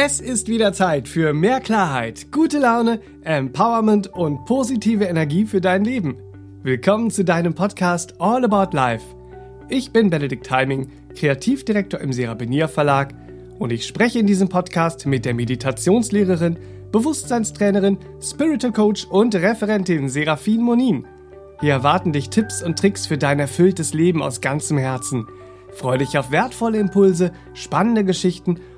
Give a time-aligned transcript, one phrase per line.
[0.00, 5.82] Es ist wieder Zeit für mehr Klarheit, gute Laune, Empowerment und positive Energie für dein
[5.82, 6.18] Leben.
[6.62, 9.04] Willkommen zu deinem Podcast All About Life.
[9.68, 13.12] Ich bin Benedikt Heiming, Kreativdirektor im Serabinier Verlag
[13.58, 16.58] und ich spreche in diesem Podcast mit der Meditationslehrerin,
[16.92, 21.08] Bewusstseinstrainerin, Spiritual Coach und Referentin Serafin Monin.
[21.60, 25.26] Hier erwarten dich Tipps und Tricks für dein erfülltes Leben aus ganzem Herzen.
[25.72, 28.77] Freue dich auf wertvolle Impulse, spannende Geschichten und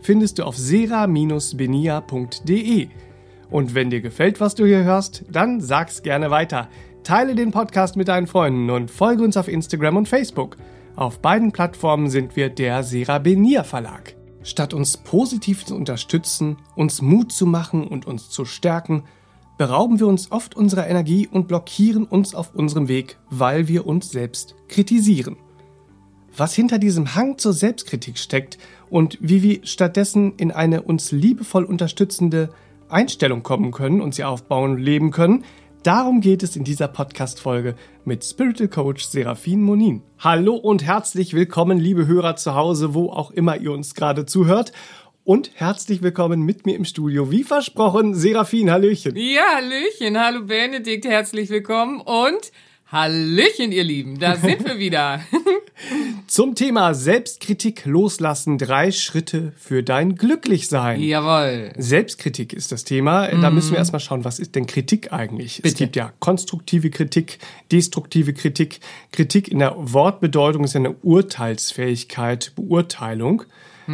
[0.00, 2.88] findest du auf sera-benia.de.
[3.50, 6.68] Und wenn dir gefällt, was du hier hörst, dann sag's gerne weiter.
[7.02, 10.56] Teile den Podcast mit deinen Freunden und folge uns auf Instagram und Facebook.
[10.96, 14.14] Auf beiden Plattformen sind wir der Serabenia Verlag.
[14.42, 19.04] Statt uns positiv zu unterstützen, uns Mut zu machen und uns zu stärken,
[19.58, 24.10] berauben wir uns oft unserer Energie und blockieren uns auf unserem Weg, weil wir uns
[24.10, 25.36] selbst kritisieren.
[26.36, 28.58] Was hinter diesem Hang zur Selbstkritik steckt
[28.90, 32.50] und wie wir stattdessen in eine uns liebevoll unterstützende
[32.88, 35.44] Einstellung kommen können und sie aufbauen leben können,
[35.82, 40.02] darum geht es in dieser Podcast-Folge mit Spiritual Coach Serafin Monin.
[40.18, 44.72] Hallo und herzlich willkommen, liebe Hörer zu Hause, wo auch immer ihr uns gerade zuhört.
[45.24, 49.14] Und herzlich willkommen mit mir im Studio, wie versprochen, Serafin, Hallöchen.
[49.14, 52.50] Ja, Hallöchen, hallo Benedikt, herzlich willkommen und
[52.90, 55.20] Hallöchen, ihr Lieben, da sind wir wieder.
[56.26, 61.02] Zum Thema Selbstkritik loslassen, drei Schritte für dein Glücklichsein.
[61.02, 61.70] Jawohl.
[61.76, 63.28] Selbstkritik ist das Thema.
[63.28, 65.56] Da müssen wir erstmal schauen, was ist denn Kritik eigentlich?
[65.56, 65.68] Bitte.
[65.68, 68.80] Es gibt ja konstruktive Kritik, destruktive Kritik.
[69.12, 73.42] Kritik in der Wortbedeutung ist ja eine Urteilsfähigkeit, Beurteilung.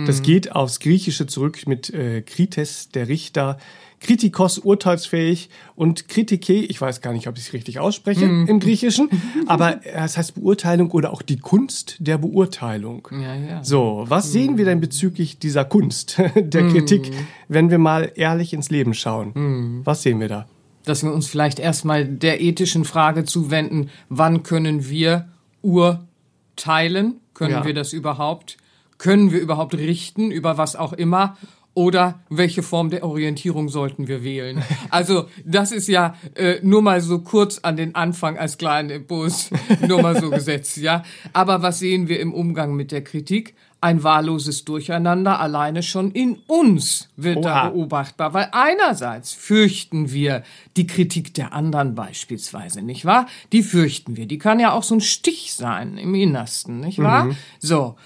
[0.07, 3.59] Das geht aufs Griechische zurück mit äh, Krites, der Richter.
[4.05, 9.09] Kritikos urteilsfähig und Kritike, ich weiß gar nicht, ob ich es richtig ausspreche im Griechischen,
[9.47, 13.09] aber es heißt Beurteilung oder auch die Kunst der Beurteilung.
[13.11, 13.65] Ja, ja.
[13.65, 17.11] So, was sehen wir denn bezüglich dieser Kunst der Kritik,
[17.49, 19.81] wenn wir mal ehrlich ins Leben schauen?
[19.85, 20.47] Was sehen wir da?
[20.85, 25.29] Dass wir uns vielleicht erstmal der ethischen Frage zuwenden, wann können wir
[25.63, 27.21] urteilen?
[27.33, 27.65] Können Ja.
[27.65, 28.59] wir das überhaupt?
[28.99, 31.37] Können wir überhaupt richten über was auch immer?
[31.75, 34.63] Oder welche Form der Orientierung sollten wir wählen?
[34.91, 39.51] Also das ist ja äh, nur mal so kurz an den Anfang als kleinen Impuls,
[39.87, 41.03] nur mal so gesetzt, ja.
[41.33, 43.55] Aber was sehen wir im Umgang mit der Kritik?
[43.81, 47.69] Ein wahlloses Durcheinander alleine schon in uns wird da Oha.
[47.71, 50.43] beobachtbar, weil einerseits fürchten wir
[50.77, 53.27] die Kritik der anderen beispielsweise, nicht wahr?
[53.53, 54.27] Die fürchten wir.
[54.27, 57.35] Die kann ja auch so ein Stich sein im Innersten, nicht wahr?
[57.59, 57.97] So.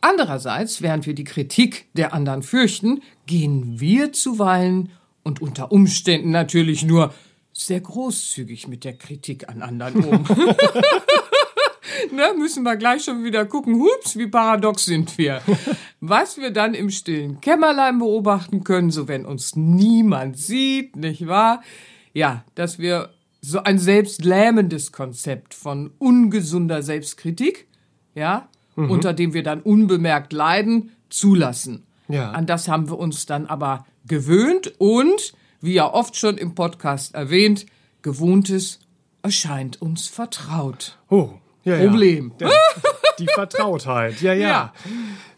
[0.00, 4.90] Andererseits, während wir die Kritik der anderen fürchten, gehen wir zuweilen
[5.22, 7.12] und unter Umständen natürlich nur
[7.52, 10.24] sehr großzügig mit der Kritik an anderen um.
[12.12, 15.40] ne, müssen wir gleich schon wieder gucken, hups, wie paradox sind wir.
[16.00, 21.62] Was wir dann im stillen Kämmerlein beobachten können, so wenn uns niemand sieht, nicht wahr?
[22.12, 23.10] Ja, dass wir
[23.40, 27.68] so ein selbstlähmendes Konzept von ungesunder Selbstkritik,
[28.14, 31.84] ja, unter dem wir dann unbemerkt leiden, zulassen.
[32.08, 32.30] Ja.
[32.32, 37.14] An das haben wir uns dann aber gewöhnt und, wie ja oft schon im Podcast
[37.14, 37.66] erwähnt,
[38.02, 38.80] Gewohntes
[39.22, 40.98] erscheint uns vertraut.
[41.08, 41.30] Oh,
[41.64, 41.88] ja, ja.
[41.88, 42.32] Problem.
[42.38, 42.50] Der,
[43.18, 44.72] die Vertrautheit, ja, ja, Ja.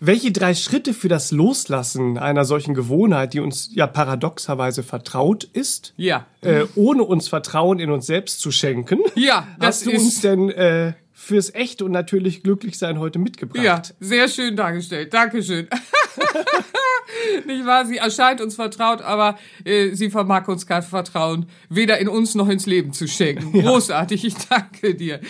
[0.00, 5.94] Welche drei Schritte für das Loslassen einer solchen Gewohnheit, die uns ja paradoxerweise vertraut ist,
[5.97, 6.27] Ja.
[6.41, 10.50] äh, ohne uns Vertrauen in uns selbst zu schenken, Ja, das hast du uns denn
[10.50, 13.62] äh, fürs echte und natürlich Glücklichsein heute mitgebracht?
[13.65, 15.15] Ja, sehr schön dargestellt.
[15.15, 15.69] Dankeschön.
[17.47, 17.87] Nicht wahr?
[17.87, 22.48] Sie erscheint uns vertraut, aber äh, sie vermag uns kein Vertrauen, weder in uns noch
[22.48, 23.53] ins Leben zu schenken.
[23.63, 25.21] Großartig, ich danke dir.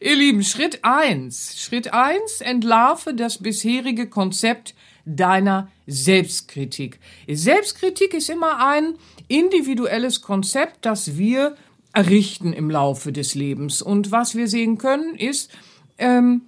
[0.00, 1.60] Ihr Lieben, Schritt eins.
[1.60, 4.74] Schritt eins: entlarve das bisherige Konzept
[5.04, 6.98] deiner Selbstkritik.
[7.28, 8.94] Selbstkritik ist immer ein
[9.28, 11.56] individuelles Konzept, das wir
[11.92, 13.82] errichten im Laufe des Lebens.
[13.82, 15.50] Und was wir sehen können, ist,
[15.98, 16.42] ähm,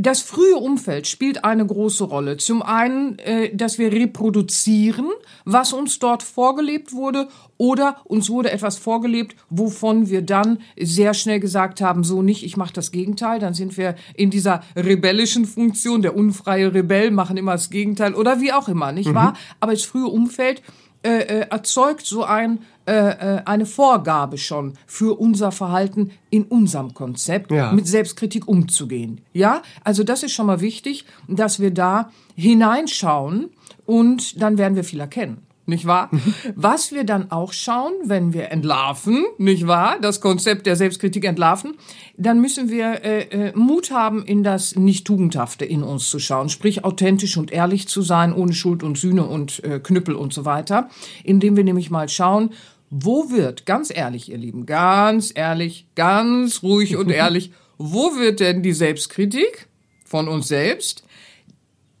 [0.00, 2.38] das frühe Umfeld spielt eine große Rolle.
[2.38, 5.10] Zum einen, äh, dass wir reproduzieren,
[5.44, 11.40] was uns dort vorgelebt wurde, oder uns wurde etwas vorgelebt, wovon wir dann sehr schnell
[11.40, 13.38] gesagt haben, so nicht, ich mache das Gegenteil.
[13.38, 18.40] Dann sind wir in dieser rebellischen Funktion, der unfreie Rebell machen immer das Gegenteil oder
[18.40, 19.14] wie auch immer, nicht mhm.
[19.14, 19.34] wahr?
[19.60, 20.62] Aber das frühe Umfeld
[21.02, 26.92] äh, äh, erzeugt so ein äh, äh, eine Vorgabe schon für unser Verhalten in unserem
[26.92, 27.72] Konzept, ja.
[27.72, 29.20] mit Selbstkritik umzugehen.
[29.32, 33.50] Ja, also das ist schon mal wichtig, dass wir da hineinschauen
[33.86, 36.10] und dann werden wir viel erkennen nicht wahr?
[36.54, 39.96] Was wir dann auch schauen, wenn wir entlarven, nicht wahr?
[40.02, 41.78] Das Konzept der Selbstkritik entlarven,
[42.18, 46.84] dann müssen wir äh, äh, Mut haben, in das Nicht-Tugendhafte in uns zu schauen, sprich
[46.84, 50.90] authentisch und ehrlich zu sein, ohne Schuld und Sühne und äh, Knüppel und so weiter,
[51.24, 52.50] indem wir nämlich mal schauen,
[52.90, 58.62] wo wird, ganz ehrlich, ihr Lieben, ganz ehrlich, ganz ruhig und ehrlich, wo wird denn
[58.62, 59.68] die Selbstkritik
[60.04, 61.04] von uns selbst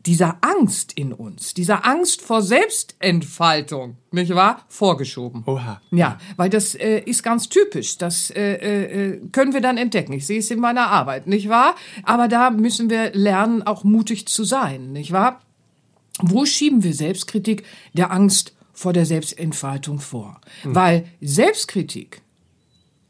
[0.06, 5.42] dieser Angst in uns, dieser Angst vor Selbstentfaltung, nicht wahr, vorgeschoben.
[5.46, 5.80] Oha.
[5.90, 7.98] Ja, weil das äh, ist ganz typisch.
[7.98, 10.12] Das äh, äh, können wir dann entdecken.
[10.12, 11.74] Ich sehe es in meiner Arbeit, nicht wahr?
[12.02, 15.40] Aber da müssen wir lernen, auch mutig zu sein, nicht wahr?
[16.22, 20.40] Wo schieben wir Selbstkritik der Angst vor der Selbstentfaltung vor?
[20.64, 20.74] Mhm.
[20.74, 22.22] Weil Selbstkritik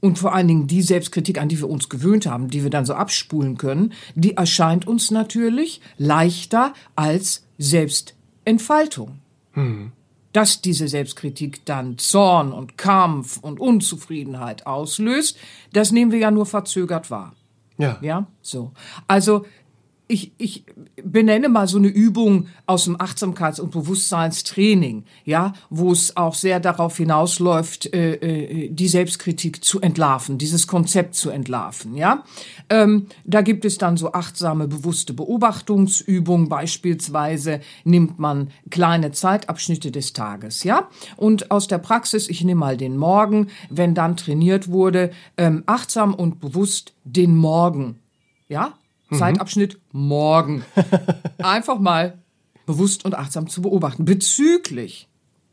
[0.00, 2.86] und vor allen Dingen die Selbstkritik, an die wir uns gewöhnt haben, die wir dann
[2.86, 9.20] so abspulen können, die erscheint uns natürlich leichter als Selbstentfaltung.
[9.54, 9.92] Mhm.
[10.32, 15.36] Dass diese Selbstkritik dann Zorn und Kampf und Unzufriedenheit auslöst,
[15.72, 17.34] das nehmen wir ja nur verzögert wahr.
[17.78, 17.98] Ja.
[18.00, 18.72] Ja, so.
[19.08, 19.46] Also
[20.10, 20.64] ich, ich
[21.02, 26.58] benenne mal so eine Übung aus dem Achtsamkeits- und Bewusstseinstraining, ja, wo es auch sehr
[26.58, 32.24] darauf hinausläuft, äh, äh, die Selbstkritik zu entlarven, dieses Konzept zu entlarven, ja.
[32.68, 36.48] Ähm, da gibt es dann so achtsame, bewusste Beobachtungsübungen.
[36.48, 40.88] Beispielsweise nimmt man kleine Zeitabschnitte des Tages, ja.
[41.16, 46.14] Und aus der Praxis, ich nehme mal den Morgen, wenn dann trainiert wurde, ähm, achtsam
[46.14, 48.00] und bewusst den Morgen,
[48.48, 48.74] ja,
[49.10, 49.16] Mhm.
[49.16, 50.64] Zeitabschnitt morgen.
[51.38, 52.18] Einfach mal
[52.66, 55.08] bewusst und achtsam zu beobachten bezüglich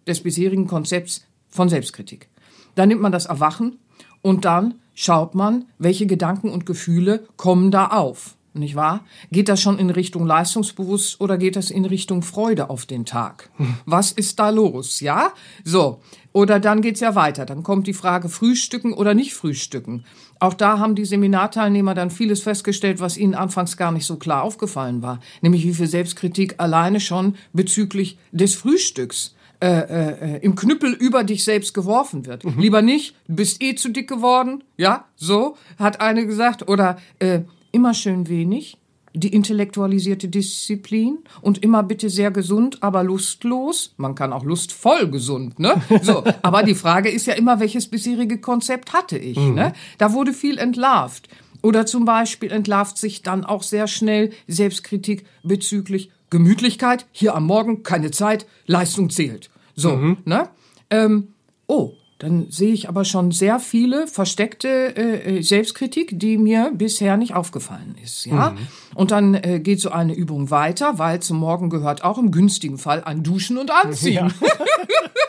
[0.08, 2.30] des bisherigen Konzepts von Selbstkritik.
[2.76, 3.80] Dann nimmt man das Erwachen
[4.22, 8.37] und dann schaut man, welche Gedanken und Gefühle kommen da auf.
[8.58, 9.02] Nicht wahr?
[9.32, 13.50] Geht das schon in Richtung leistungsbewusst oder geht das in Richtung Freude auf den Tag?
[13.58, 13.76] Hm.
[13.86, 15.00] Was ist da los?
[15.00, 15.34] Ja?
[15.64, 16.00] So.
[16.34, 17.46] Oder dann geht's ja weiter.
[17.46, 20.04] Dann kommt die Frage Frühstücken oder nicht Frühstücken.
[20.40, 24.44] Auch da haben die Seminarteilnehmer dann vieles festgestellt, was ihnen anfangs gar nicht so klar
[24.44, 25.20] aufgefallen war.
[25.42, 31.44] Nämlich wie viel Selbstkritik alleine schon bezüglich des Frühstücks äh, äh, im Knüppel über dich
[31.44, 32.44] selbst geworfen wird.
[32.44, 32.60] Mhm.
[32.60, 34.64] Lieber nicht, du bist eh zu dick geworden.
[34.78, 36.68] Ja, so hat eine gesagt.
[36.68, 37.40] Oder äh,
[37.78, 38.80] immer schön wenig
[39.14, 43.94] die intellektualisierte Disziplin und immer bitte sehr gesund, aber lustlos.
[43.98, 45.82] Man kann auch lustvoll gesund, ne?
[46.02, 49.56] So, aber die Frage ist ja immer, welches bisherige Konzept hatte ich, mhm.
[49.56, 49.74] ne?
[49.98, 51.30] Da wurde viel entlarvt.
[51.64, 57.08] Oder zum Beispiel entlarvt sich dann auch sehr schnell Selbstkritik bezüglich Gemütlichkeit.
[57.12, 59.50] Hier am Morgen keine Zeit, Leistung zählt.
[59.76, 60.18] So, mhm.
[60.26, 60.50] ne?
[60.90, 61.30] Ähm,
[61.68, 67.16] oh, dann sehe ich aber schon sehr viele versteckte äh, äh, Selbstkritik, die mir bisher
[67.16, 68.26] nicht aufgefallen ist.
[68.26, 68.58] Ja, mhm.
[68.96, 72.78] und dann äh, geht so eine Übung weiter, weil zum Morgen gehört auch im günstigen
[72.78, 74.34] Fall ein Duschen und Anziehen.
[74.42, 74.48] Ja.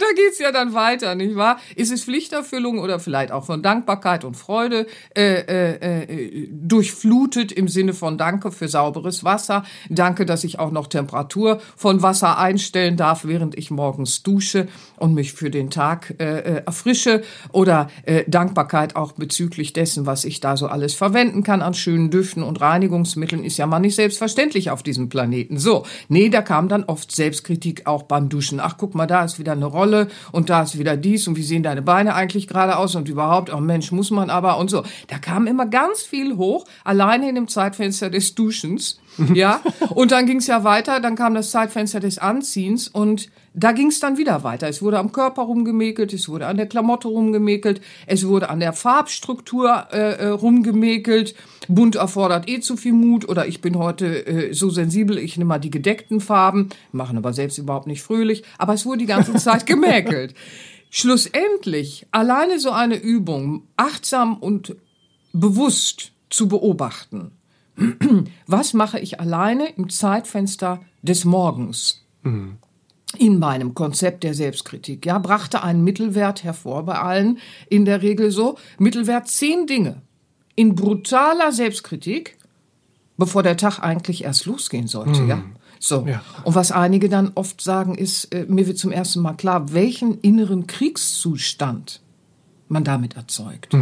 [0.00, 1.58] Da geht's ja dann weiter, nicht wahr?
[1.76, 7.68] Ist es Pflichterfüllung oder vielleicht auch von Dankbarkeit und Freude äh, äh, äh, durchflutet im
[7.68, 12.96] Sinne von Danke für sauberes Wasser, danke, dass ich auch noch Temperatur von Wasser einstellen
[12.96, 18.24] darf, während ich morgens dusche und mich für den Tag äh, äh, erfrische oder äh,
[18.26, 22.62] Dankbarkeit auch bezüglich dessen, was ich da so alles verwenden kann an schönen Düften und
[22.62, 25.58] Reinigungsmitteln, ist ja mal nicht selbstverständlich auf diesem Planeten.
[25.58, 28.60] So, nee, da kam dann oft Selbstkritik auch beim Duschen.
[28.60, 29.89] Ach, guck mal, da ist wieder eine Rolle
[30.32, 33.52] und da ist wieder dies und wie sehen deine Beine eigentlich gerade aus und überhaupt,
[33.52, 34.82] oh Mensch, muss man aber und so.
[35.08, 39.00] Da kam immer ganz viel hoch, alleine in dem Zeitfenster des Duschens,
[39.34, 39.60] ja.
[39.90, 43.88] Und dann ging es ja weiter, dann kam das Zeitfenster des Anziehens und da ging
[43.88, 44.68] es dann wieder weiter.
[44.68, 48.72] Es wurde am Körper rumgemäkelt, es wurde an der Klamotte rumgemäkelt, es wurde an der
[48.72, 51.34] Farbstruktur äh, äh, rumgemäkelt.
[51.68, 55.48] Bunt erfordert eh zu viel Mut oder ich bin heute äh, so sensibel, ich nehme
[55.48, 58.44] mal die gedeckten Farben, machen aber selbst überhaupt nicht fröhlich.
[58.58, 60.34] Aber es wurde die ganze Zeit gemäkelt.
[60.90, 64.76] Schlussendlich alleine so eine Übung, achtsam und
[65.32, 67.32] bewusst zu beobachten.
[68.46, 72.06] Was mache ich alleine im Zeitfenster des Morgens?
[72.22, 72.58] Mhm
[73.18, 78.30] in meinem Konzept der Selbstkritik, ja, brachte einen Mittelwert hervor bei allen, in der Regel
[78.30, 80.02] so, Mittelwert zehn Dinge.
[80.54, 82.38] In brutaler Selbstkritik
[83.20, 85.44] bevor der Tag eigentlich erst losgehen sollte, ja.
[85.78, 86.04] So.
[86.06, 86.22] Ja.
[86.44, 90.20] Und was einige dann oft sagen, ist, äh, mir wird zum ersten Mal klar, welchen
[90.20, 92.02] inneren Kriegszustand
[92.68, 93.72] man damit erzeugt.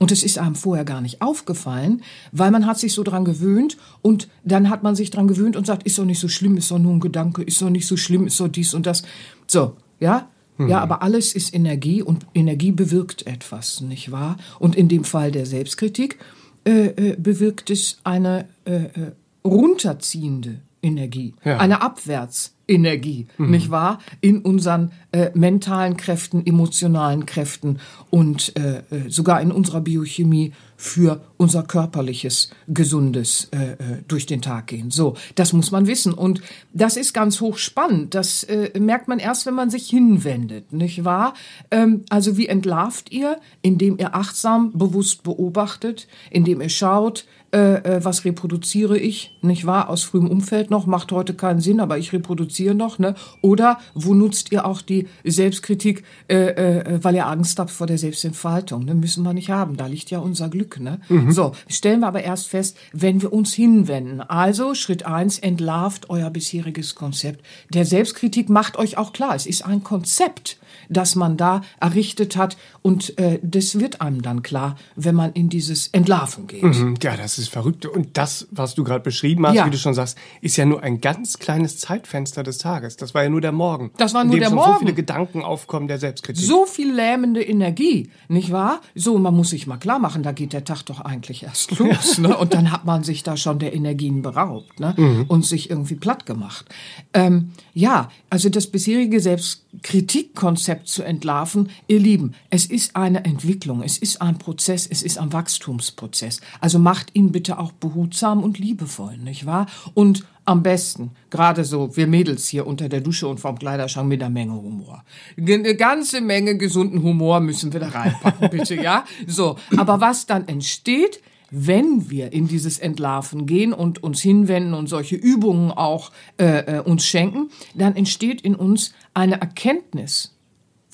[0.00, 2.02] Und es ist einem vorher gar nicht aufgefallen,
[2.32, 5.66] weil man hat sich so dran gewöhnt und dann hat man sich dran gewöhnt und
[5.66, 7.98] sagt, ist doch nicht so schlimm, ist doch nur ein Gedanke, ist doch nicht so
[7.98, 9.02] schlimm, ist doch dies und das.
[9.46, 10.28] So, ja?
[10.68, 14.36] Ja, aber alles ist Energie und Energie bewirkt etwas, nicht wahr?
[14.58, 16.18] Und in dem Fall der Selbstkritik
[16.66, 21.58] äh, äh, bewirkt es eine äh, äh, runterziehende Energie, Ja.
[21.58, 23.98] eine Abwärtsenergie, nicht wahr?
[24.20, 27.78] In unseren äh, mentalen Kräften, emotionalen Kräften
[28.10, 33.76] und äh, äh, sogar in unserer Biochemie für unser körperliches, gesundes äh, äh,
[34.08, 34.90] durch den Tag gehen.
[34.90, 36.14] So, das muss man wissen.
[36.14, 36.40] Und
[36.72, 38.14] das ist ganz hochspannend.
[38.14, 41.34] Das äh, merkt man erst, wenn man sich hinwendet, nicht wahr?
[41.70, 43.38] Ähm, also wie entlarvt ihr?
[43.60, 49.90] Indem ihr achtsam, bewusst beobachtet, indem ihr schaut, äh, äh, was reproduziere ich, nicht wahr?
[49.90, 53.16] Aus frühem Umfeld noch, macht heute keinen Sinn, aber ich reproduziere noch, ne?
[53.42, 57.98] Oder wo nutzt ihr auch die Selbstkritik, äh, äh, weil ihr Angst habt vor der
[57.98, 58.84] Selbstentfaltung?
[58.84, 58.94] Ne?
[58.94, 61.00] Müssen wir nicht haben, da liegt ja unser Glück, ne?
[61.28, 64.20] So, stellen wir aber erst fest, wenn wir uns hinwenden.
[64.20, 67.44] Also, Schritt eins, entlarvt euer bisheriges Konzept.
[67.72, 70.58] Der Selbstkritik macht euch auch klar, es ist ein Konzept
[70.90, 72.58] das man da errichtet hat.
[72.82, 76.62] Und äh, das wird einem dann klar, wenn man in dieses Entlarven geht.
[76.62, 77.86] Mhm, Ja, das ist verrückt.
[77.86, 79.64] Und das, was du gerade beschrieben hast, Ja.
[79.66, 82.96] wie du schon sagst, ist ja nur ein ganz kleines Zeitfenster des Tages.
[82.96, 83.90] Das war ja nur der Morgen.
[83.96, 84.72] Das war nur der Morgen.
[84.74, 86.44] so viele Gedanken aufkommen der Selbstkritik.
[86.44, 88.80] So viel lähmende Energie, nicht wahr?
[88.94, 92.18] So, man muss sich mal klar machen, da geht der Tag doch eigentlich erst los.
[92.18, 92.36] Ne?
[92.36, 95.24] Und dann hat man sich da schon der Energien beraubt ne?
[95.28, 96.66] und sich irgendwie platt gemacht.
[97.14, 103.98] Ähm, ja, also das bisherige Selbstkritikkonzept zu entlarven, ihr Lieben, es ist eine Entwicklung, es
[103.98, 106.40] ist ein Prozess, es ist ein Wachstumsprozess.
[106.60, 109.66] Also macht ihn bitte auch behutsam und liebevoll, nicht wahr?
[109.94, 114.22] Und am besten, gerade so, wir Mädels hier unter der Dusche und vorm Kleiderschrank mit
[114.22, 115.04] einer Menge Humor.
[115.36, 119.04] Eine ganze Menge gesunden Humor müssen wir da reinpacken, bitte, ja?
[119.26, 121.20] So, aber was dann entsteht,
[121.50, 126.80] wenn wir in dieses Entlarven gehen und uns hinwenden und solche Übungen auch äh, äh,
[126.80, 130.36] uns schenken, dann entsteht in uns eine Erkenntnis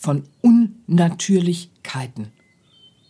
[0.06, 2.30] von Unnatürlichkeiten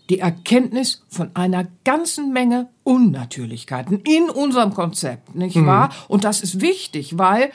[0.09, 5.91] die Erkenntnis von einer ganzen Menge Unnatürlichkeiten in unserem Konzept, nicht wahr?
[6.09, 7.51] Und das ist wichtig, weil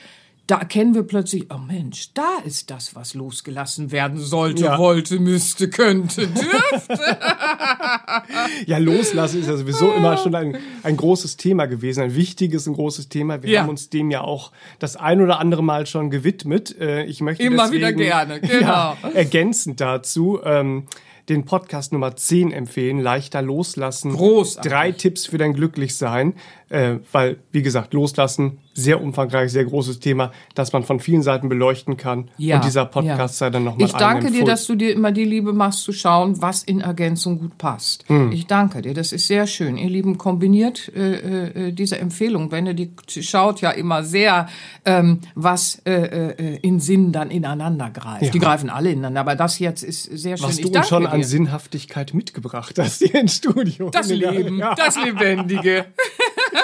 [0.51, 4.77] da erkennen wir plötzlich, oh Mensch, da ist das, was losgelassen werden sollte, Ja.
[4.77, 7.00] wollte, müsste, könnte, dürfte.
[8.65, 12.74] Ja, loslassen ist ja sowieso immer schon ein, ein großes Thema gewesen, ein wichtiges und
[12.74, 13.41] großes Thema.
[13.43, 13.62] Wir Ja.
[13.62, 16.75] haben uns dem ja auch das ein oder andere Mal schon gewidmet.
[16.79, 18.60] Äh, Ich möchte Immer deswegen, wieder gerne, genau.
[18.62, 20.88] Ja, ergänzend dazu ähm,
[21.29, 24.12] den Podcast Nummer 10 empfehlen, leichter loslassen.
[24.13, 24.70] Großartig.
[24.72, 26.34] Drei Tipps für dein Glücklichsein,
[26.72, 31.50] äh, weil, wie gesagt, loslassen, sehr umfangreich, sehr großes Thema, das man von vielen Seiten
[31.50, 32.30] beleuchten kann.
[32.40, 35.51] und dieser Podcast sei dann nochmal Ich danke dir, dass du dir immer die Liebe
[35.51, 38.08] machst zu schauen, was in Ergänzung gut passt.
[38.08, 38.32] Hm.
[38.32, 39.78] Ich danke dir, das ist sehr schön.
[39.78, 42.50] Ihr Lieben, kombiniert äh, äh, diese Empfehlung.
[42.50, 44.48] Benedikt schaut ja immer sehr,
[44.86, 48.24] ähm, was äh, äh, in Sinn dann ineinander greift.
[48.24, 48.32] Ja.
[48.32, 50.48] Die greifen alle ineinander, aber das jetzt ist sehr schön.
[50.48, 51.12] was ich du uns schon dir.
[51.12, 53.90] an Sinnhaftigkeit mitgebracht hast hier ins Studio.
[53.90, 54.75] das Leben, Ja.
[54.75, 55.88] das Lebendige.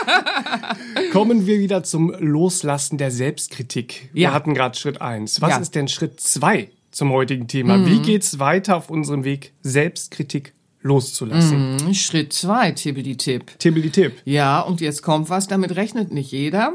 [1.12, 4.10] Kommen wir wieder zum Loslassen der Selbstkritik.
[4.14, 4.34] Wir Ja.
[4.34, 5.42] hatten gerade Schritt eins.
[5.42, 5.56] Was Ja.
[5.58, 5.62] Mhm.
[5.64, 7.86] ist denn Schritt zwei zum heutigen Thema?
[7.86, 11.94] Wie geht's weiter auf unserem Weg, Selbstkritik loszulassen?
[11.94, 13.60] Schritt zwei, Tibbidi-Tipp.
[13.60, 14.14] Tibbeli-Tipp.
[14.26, 16.74] Ja, und jetzt kommt was, damit rechnet nicht jeder.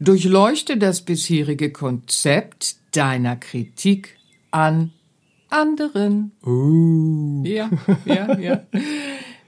[0.00, 4.16] Durchleuchte das bisherige Konzept deiner Kritik
[4.50, 4.92] an
[5.50, 6.32] anderen.
[6.44, 7.44] Uh.
[7.44, 7.70] Ja,
[8.06, 8.62] ja, ja.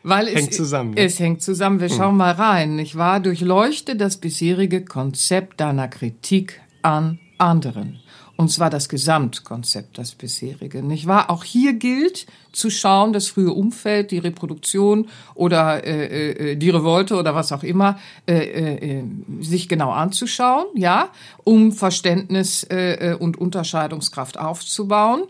[0.02, 1.00] Weil es, Hängt zusammen, ne?
[1.00, 1.80] Es hängt zusammen.
[1.80, 3.20] Wir schauen mal rein, nicht wahr?
[3.20, 7.99] Durchleuchte das bisherige Konzept deiner Kritik an anderen.
[8.40, 11.28] Und zwar das Gesamtkonzept, das bisherige, nicht wahr?
[11.28, 17.16] Auch hier gilt zu schauen, das frühe Umfeld, die Reproduktion oder äh, äh, die Revolte
[17.16, 19.04] oder was auch immer, äh, äh, äh,
[19.40, 21.10] sich genau anzuschauen, ja,
[21.44, 25.24] um Verständnis äh, äh, und Unterscheidungskraft aufzubauen.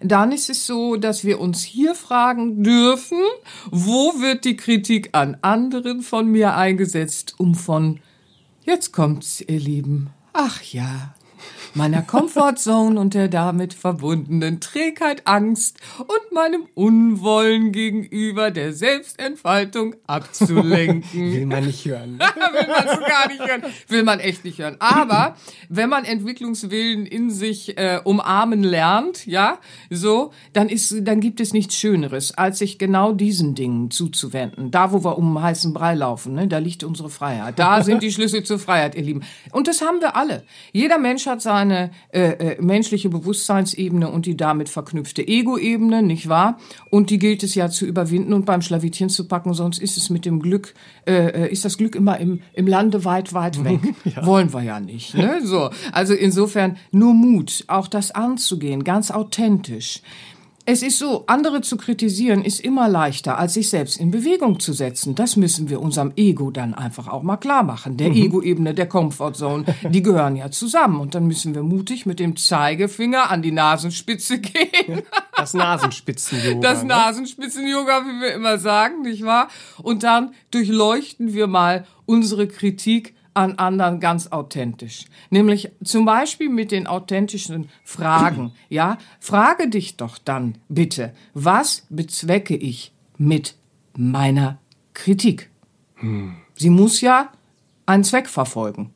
[0.00, 3.20] Dann ist es so, dass wir uns hier fragen dürfen,
[3.70, 8.00] wo wird die Kritik an anderen von mir eingesetzt, um von
[8.64, 10.10] Jetzt kommt's, ihr Lieben.
[10.32, 11.14] Ach ja.
[11.76, 21.02] Meiner Comfortzone und der damit verbundenen Trägheit, Angst und meinem Unwollen gegenüber der Selbstentfaltung abzulenken.
[21.32, 22.18] Will man nicht hören.
[22.52, 23.62] will man so gar nicht hören.
[23.88, 24.76] Will man echt nicht hören.
[24.78, 25.36] Aber
[25.68, 29.58] wenn man Entwicklungswillen in sich äh, umarmen lernt, ja,
[29.90, 34.70] so, dann ist, dann gibt es nichts Schöneres, als sich genau diesen Dingen zuzuwenden.
[34.70, 37.58] Da, wo wir um heißen Brei laufen, ne, da liegt unsere Freiheit.
[37.58, 39.22] Da sind die Schlüssel zur Freiheit, ihr Lieben.
[39.52, 40.44] Und das haben wir alle.
[40.72, 46.58] Jeder Mensch hat seine äh, äh, menschliche Bewusstseinsebene und die damit verknüpfte Ego-Ebene, nicht wahr?
[46.90, 50.10] Und die gilt es ja zu überwinden und beim Schlawittchen zu packen, sonst ist es
[50.10, 50.74] mit dem Glück,
[51.06, 53.80] äh, äh ist das Glück immer im, im Lande weit, weit weg.
[54.04, 54.24] ja.
[54.26, 55.14] Wollen wir ja nicht.
[55.14, 55.40] Ne?
[55.42, 55.70] So.
[55.92, 60.02] Also insofern nur Mut, auch das anzugehen, ganz authentisch.
[60.68, 64.72] Es ist so, andere zu kritisieren ist immer leichter, als sich selbst in Bewegung zu
[64.72, 65.14] setzen.
[65.14, 67.96] Das müssen wir unserem Ego dann einfach auch mal klar machen.
[67.96, 68.16] Der mhm.
[68.16, 70.98] Ego-Ebene, der Comfortzone, die gehören ja zusammen.
[70.98, 75.02] Und dann müssen wir mutig mit dem Zeigefinger an die Nasenspitze gehen.
[75.36, 76.60] Das Nasenspitzen-Yoga.
[76.60, 76.88] Das ne?
[76.88, 79.46] Nasenspitzen-Yoga, wie wir immer sagen, nicht wahr?
[79.80, 85.04] Und dann durchleuchten wir mal unsere Kritik an anderen ganz authentisch.
[85.30, 88.52] Nämlich zum Beispiel mit den authentischen Fragen.
[88.68, 93.54] Ja, frage dich doch dann bitte, was bezwecke ich mit
[93.96, 94.58] meiner
[94.94, 95.50] Kritik?
[95.96, 96.36] Hm.
[96.54, 97.30] Sie muss ja
[97.84, 98.92] einen Zweck verfolgen.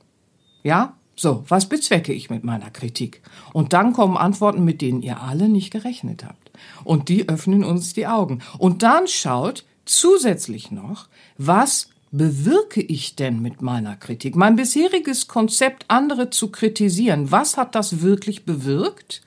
[0.62, 3.20] Ja, so, was bezwecke ich mit meiner Kritik?
[3.52, 6.50] Und dann kommen Antworten, mit denen ihr alle nicht gerechnet habt.
[6.82, 8.40] Und die öffnen uns die Augen.
[8.56, 14.36] Und dann schaut zusätzlich noch, was bewirke ich denn mit meiner Kritik?
[14.36, 19.22] Mein bisheriges Konzept, andere zu kritisieren, was hat das wirklich bewirkt?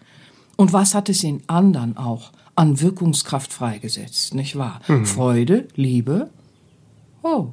[0.56, 4.82] Und was hat es in anderen auch an Wirkungskraft freigesetzt, nicht wahr?
[4.88, 5.06] Mhm.
[5.06, 6.30] Freude, Liebe,
[7.24, 7.50] oh.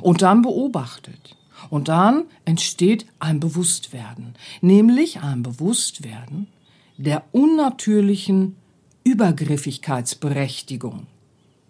[0.00, 1.36] Und dann beobachtet.
[1.68, 6.46] Und dann entsteht ein Bewusstwerden, nämlich ein Bewusstwerden
[6.96, 8.54] der unnatürlichen
[9.04, 11.08] Übergriffigkeitsberechtigung.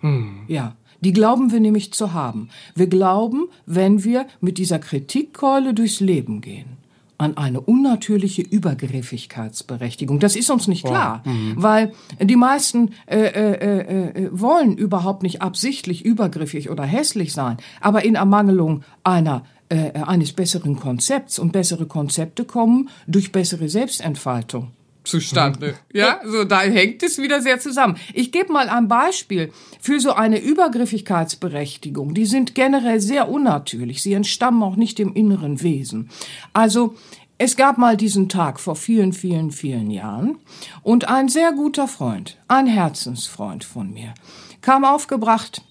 [0.02, 0.42] Hm.
[0.48, 2.48] Ja, die glauben wir nämlich zu haben.
[2.74, 6.76] Wir glauben, wenn wir mit dieser Kritikkeule durchs Leben gehen,
[7.18, 10.18] an eine unnatürliche Übergriffigkeitsberechtigung.
[10.18, 15.22] Das ist uns nicht klar, oh, weil die meisten äh, äh, äh, äh, wollen überhaupt
[15.22, 21.52] nicht absichtlich übergriffig oder hässlich sein, aber in Ermangelung einer äh, eines besseren Konzepts und
[21.52, 24.72] bessere Konzepte kommen durch bessere Selbstentfaltung
[25.04, 25.74] zustande.
[25.92, 27.96] Ja, so da hängt es wieder sehr zusammen.
[28.14, 32.14] Ich gebe mal ein Beispiel für so eine Übergriffigkeitsberechtigung.
[32.14, 34.02] Die sind generell sehr unnatürlich.
[34.02, 36.10] Sie entstammen auch nicht dem inneren Wesen.
[36.52, 36.94] Also
[37.38, 40.38] es gab mal diesen Tag vor vielen, vielen, vielen Jahren
[40.82, 44.14] und ein sehr guter Freund, ein Herzensfreund von mir,
[44.60, 45.62] kam aufgebracht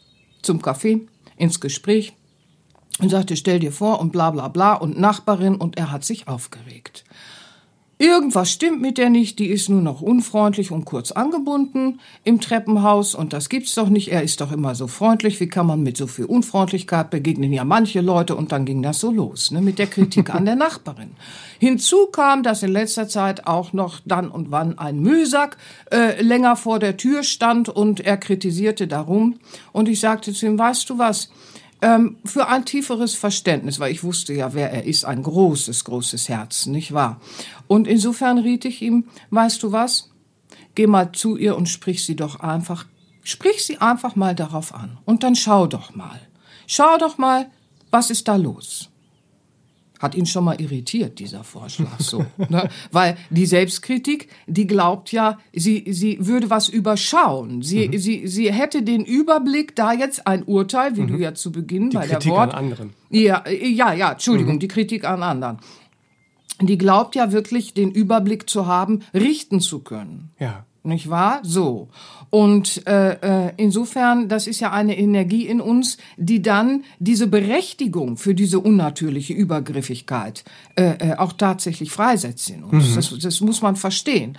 [0.42, 2.14] zum Café ins Gespräch
[3.00, 6.28] und sagte, stell dir vor und bla bla bla und Nachbarin und er hat sich
[6.28, 7.06] aufgeregt.
[8.02, 13.14] Irgendwas stimmt mit der nicht, die ist nur noch unfreundlich und kurz angebunden im Treppenhaus
[13.14, 14.12] und das gibt's doch nicht.
[14.12, 15.40] Er ist doch immer so freundlich.
[15.40, 19.02] Wie kann man mit so viel Unfreundlichkeit begegnen ja manche Leute und dann ging das
[19.02, 21.12] so los, ne, mit der Kritik an der Nachbarin.
[21.60, 25.58] Hinzu kam, dass in letzter Zeit auch noch dann und wann ein Müllsack
[25.92, 29.36] äh, länger vor der Tür stand und er kritisierte darum
[29.74, 31.30] und ich sagte zu ihm, weißt du was?
[31.82, 36.30] Ähm, für ein tieferes Verständnis, weil ich wusste ja, wer er ist, ein großes, großes
[36.30, 37.20] Herz, nicht wahr?
[37.68, 40.12] Und insofern riet ich ihm, weißt du was?
[40.76, 42.86] Geh mal zu ihr und sprich sie doch einfach,
[43.24, 45.00] sprich sie einfach mal darauf an.
[45.06, 46.20] Und dann schau doch mal.
[46.68, 47.50] Schau doch mal,
[47.90, 48.91] was ist da los?
[50.02, 52.26] Hat ihn schon mal irritiert, dieser Vorschlag so.
[52.50, 52.70] ne?
[52.92, 57.62] Weil die Selbstkritik, die glaubt ja, sie, sie würde was überschauen.
[57.62, 57.98] Sie, mhm.
[57.98, 61.08] sie, sie hätte den Überblick, da jetzt ein Urteil, wie mhm.
[61.08, 62.54] du ja zu Beginn die bei Kritik der Wort.
[62.54, 62.94] An anderen.
[63.10, 64.60] Ja, ja, ja, Entschuldigung, mhm.
[64.60, 65.60] die Kritik an anderen.
[66.60, 70.32] Die glaubt ja wirklich, den Überblick zu haben, richten zu können.
[70.40, 71.40] Ja nicht wahr?
[71.44, 71.90] So.
[72.30, 78.18] Und äh, äh, insofern, das ist ja eine Energie in uns, die dann diese Berechtigung
[78.18, 80.44] für diese unnatürliche Übergriffigkeit
[80.76, 82.92] äh, äh, auch tatsächlich freisetzt in uns.
[82.92, 82.96] Mhm.
[82.96, 84.38] Das, das muss man verstehen.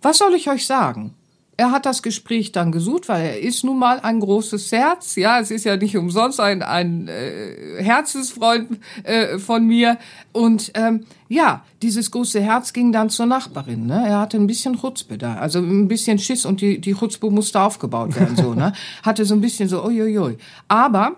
[0.00, 1.14] Was soll ich euch sagen?
[1.56, 5.14] Er hat das Gespräch dann gesucht, weil er ist nun mal ein großes Herz.
[5.16, 9.98] Ja, es ist ja nicht umsonst ein, ein äh, Herzensfreund äh, von mir.
[10.32, 13.86] Und ähm, ja, dieses große Herz ging dann zur Nachbarin.
[13.86, 14.04] Ne?
[14.06, 17.60] Er hatte ein bisschen Chutzpe da, also ein bisschen Schiss und die, die Chutzpe musste
[17.60, 18.36] aufgebaut werden.
[18.36, 18.72] so, ne?
[19.02, 20.38] Hatte so ein bisschen so, uiuiui.
[20.68, 21.16] Aber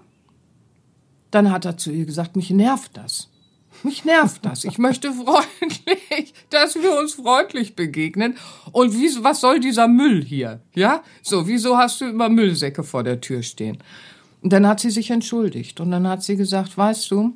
[1.31, 3.29] dann hat er zu ihr gesagt, mich nervt das.
[3.83, 4.65] Mich nervt das.
[4.65, 8.37] Ich möchte freundlich, dass wir uns freundlich begegnen.
[8.73, 10.61] Und wie, was soll dieser Müll hier?
[10.75, 11.03] Ja?
[11.23, 13.79] So, wieso hast du immer Müllsäcke vor der Tür stehen?
[14.43, 15.81] Und dann hat sie sich entschuldigt.
[15.81, 17.35] Und dann hat sie gesagt, weißt du,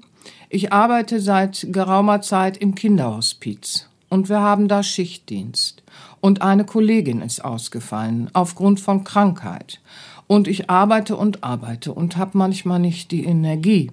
[0.48, 3.87] ich arbeite seit geraumer Zeit im Kinderhospiz.
[4.11, 5.83] und wir haben da Schichtdienst.
[6.20, 9.81] Und eine Kollegin ist ausgefallen aufgrund von Krankheit.
[10.26, 13.90] Und ich arbeite und arbeite und habe manchmal nicht die Energie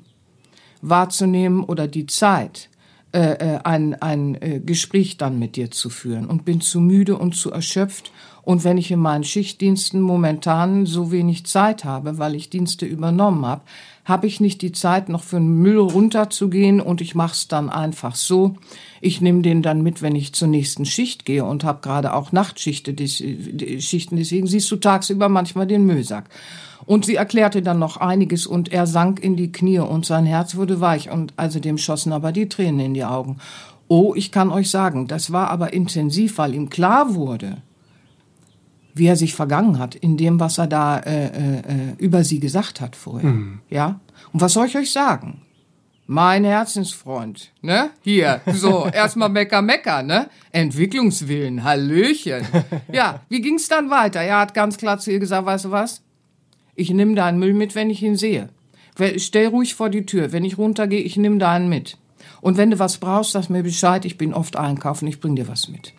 [0.82, 2.70] wahrzunehmen oder die Zeit,
[3.14, 7.18] äh, äh, ein, ein äh, Gespräch dann mit dir zu führen und bin zu müde
[7.18, 8.12] und zu erschöpft.
[8.44, 13.46] Und wenn ich in meinen Schichtdiensten momentan so wenig Zeit habe, weil ich Dienste übernommen
[13.46, 13.62] habe,
[14.08, 17.70] habe ich nicht die Zeit, noch für den Müll runterzugehen und ich mache es dann
[17.70, 18.56] einfach so.
[19.02, 22.32] Ich nehme den dann mit, wenn ich zur nächsten Schicht gehe und habe gerade auch
[22.32, 26.30] Nachtschichten, deswegen siehst du tagsüber manchmal den Müllsack.
[26.86, 30.56] Und sie erklärte dann noch einiges und er sank in die Knie und sein Herz
[30.56, 33.40] wurde weich und also dem schossen aber die Tränen in die Augen.
[33.90, 37.58] Oh, ich kann euch sagen, das war aber intensiv, weil ihm klar wurde,
[38.98, 41.64] wie er sich vergangen hat in dem, was er da äh, äh, äh,
[41.98, 43.30] über sie gesagt hat vorher.
[43.30, 43.60] Mhm.
[43.70, 44.00] Ja?
[44.34, 45.42] Und was soll ich euch sagen?
[46.10, 47.90] Mein Herzensfreund, ne?
[48.02, 50.30] Hier, so, erstmal Mecker, Mecker, ne?
[50.54, 52.46] Entwicklungswillen, Hallöchen.
[52.92, 54.22] Ja, wie ging's dann weiter?
[54.22, 56.02] Er hat ganz klar zu ihr gesagt, weißt du was?
[56.76, 58.50] Ich nimm deinen Müll mit, wenn ich ihn sehe.
[59.18, 60.32] Stell ruhig vor die Tür.
[60.32, 61.98] Wenn ich runtergehe, ich nimm deinen mit.
[62.40, 64.06] Und wenn du was brauchst, sag mir Bescheid.
[64.06, 65.94] Ich bin oft einkaufen, ich bring dir was mit.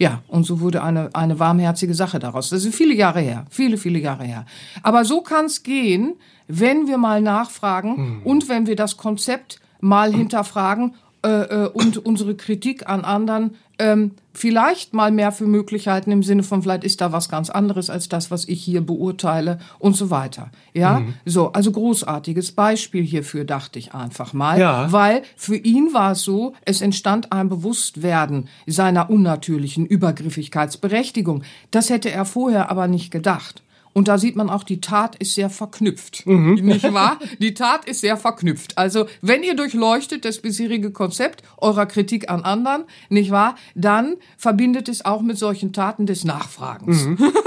[0.00, 2.48] Ja, und so wurde eine, eine warmherzige Sache daraus.
[2.48, 4.46] Das sind viele Jahre her, viele, viele Jahre her.
[4.82, 6.14] Aber so kann es gehen,
[6.48, 8.22] wenn wir mal nachfragen hm.
[8.24, 14.12] und wenn wir das Konzept mal hinterfragen äh, äh, und unsere Kritik an anderen ähm,
[14.32, 17.90] vielleicht mal mehr für möglich halten im Sinne von vielleicht ist da was ganz anderes
[17.90, 20.50] als das, was ich hier beurteile und so weiter.
[20.72, 21.14] Ja, mhm.
[21.26, 24.90] so also großartiges Beispiel hierfür dachte ich einfach mal, ja.
[24.92, 31.42] weil für ihn war es so, es entstand ein Bewusstwerden seiner unnatürlichen Übergriffigkeitsberechtigung.
[31.70, 33.62] Das hätte er vorher aber nicht gedacht.
[33.92, 36.26] Und da sieht man auch, die Tat ist sehr verknüpft.
[36.26, 36.54] Mhm.
[36.62, 37.18] Nicht wahr?
[37.40, 38.78] Die Tat ist sehr verknüpft.
[38.78, 43.56] Also, wenn ihr durchleuchtet das bisherige Konzept eurer Kritik an anderen, nicht wahr?
[43.74, 47.04] Dann verbindet es auch mit solchen Taten des Nachfragens.
[47.04, 47.18] Mhm.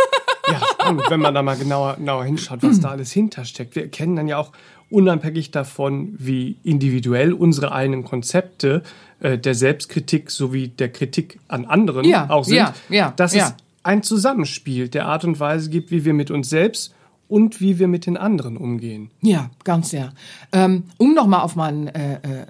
[0.46, 3.76] Ja, und wenn man da mal genauer, genauer hinschaut, was da alles hintersteckt.
[3.76, 4.52] Wir erkennen dann ja auch
[4.90, 8.84] unabhängig davon, wie individuell unsere eigenen Konzepte
[9.22, 13.48] äh, der Selbstkritik sowie der Kritik an anderen ja, auch sind, ja, ja, dass ja.
[13.48, 16.96] es ein Zusammenspiel der Art und Weise gibt, wie wir mit uns selbst
[17.34, 19.10] und wie wir mit den anderen umgehen.
[19.22, 20.14] Ja, ganz sehr.
[20.52, 22.46] Ähm, um nochmal auf meinen äh, äh, äh,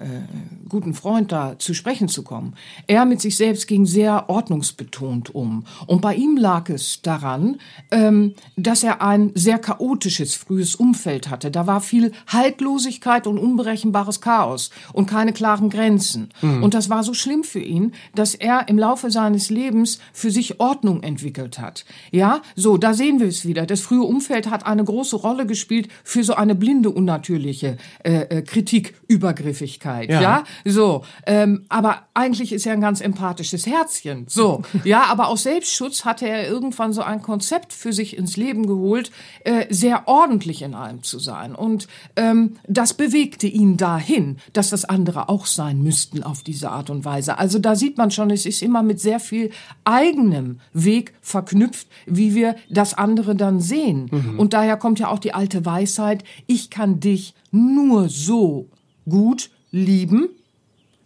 [0.68, 2.52] guten Freund da zu sprechen zu kommen.
[2.86, 5.64] Er mit sich selbst ging sehr ordnungsbetont um.
[5.86, 7.56] Und bei ihm lag es daran,
[7.90, 11.50] ähm, dass er ein sehr chaotisches frühes Umfeld hatte.
[11.50, 16.28] Da war viel Haltlosigkeit und unberechenbares Chaos und keine klaren Grenzen.
[16.42, 16.62] Mhm.
[16.62, 20.60] Und das war so schlimm für ihn, dass er im Laufe seines Lebens für sich
[20.60, 21.86] Ordnung entwickelt hat.
[22.10, 23.64] Ja, so, da sehen wir es wieder.
[23.64, 28.42] Das frühe Umfeld hat eine große Rolle gespielt für so eine blinde, unnatürliche äh, äh,
[28.42, 30.10] Kritik, Übergriffigkeit.
[30.10, 30.44] Ja, ja?
[30.64, 31.04] so.
[31.26, 34.26] Ähm, aber eigentlich ist er ein ganz empathisches Herzchen.
[34.28, 38.66] So, ja, aber aus Selbstschutz hatte er irgendwann so ein Konzept für sich ins Leben
[38.66, 39.10] geholt,
[39.44, 41.54] äh, sehr ordentlich in allem zu sein.
[41.54, 46.90] Und ähm, das bewegte ihn dahin, dass das andere auch sein müssten auf diese Art
[46.90, 47.38] und Weise.
[47.38, 49.50] Also da sieht man schon, es ist immer mit sehr viel
[49.84, 54.08] eigenem Weg verknüpft, wie wir das andere dann sehen.
[54.10, 54.38] Mhm.
[54.38, 58.70] Und daher kommt ja auch die alte Weisheit, ich kann dich nur so
[59.06, 60.30] gut lieben,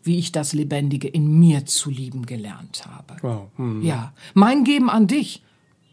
[0.05, 3.17] wie ich das Lebendige in mir zu lieben gelernt habe.
[3.21, 3.49] Wow.
[3.57, 3.83] Mhm.
[3.83, 5.43] Ja, mein Geben an dich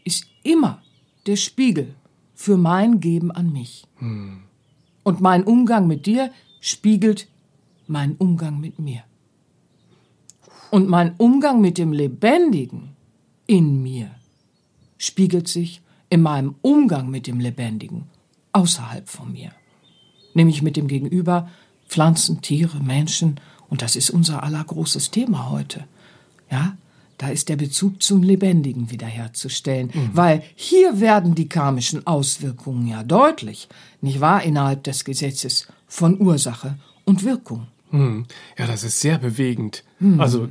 [0.04, 0.80] ist immer
[1.26, 1.94] der Spiegel
[2.34, 3.84] für mein Geben an mich.
[3.98, 4.44] Mhm.
[5.02, 7.26] Und mein Umgang mit dir spiegelt
[7.88, 9.02] mein Umgang mit mir.
[10.70, 12.90] Und mein Umgang mit dem Lebendigen
[13.48, 14.10] in mir
[14.98, 15.82] spiegelt sich
[16.16, 18.04] in meinem Umgang mit dem Lebendigen
[18.52, 19.50] außerhalb von mir.
[20.32, 21.50] Nämlich mit dem Gegenüber,
[21.88, 23.38] Pflanzen, Tiere, Menschen.
[23.68, 25.84] Und das ist unser allergroßes Thema heute.
[26.50, 26.78] Ja,
[27.18, 30.10] da ist der Bezug zum Lebendigen wiederherzustellen, mhm.
[30.14, 33.68] weil hier werden die karmischen Auswirkungen ja deutlich,
[34.00, 37.66] nicht wahr, innerhalb des Gesetzes von Ursache und Wirkung.
[37.90, 38.26] Hm.
[38.58, 39.84] Ja, das ist sehr bewegend.
[39.98, 40.20] Hm.
[40.20, 40.48] Also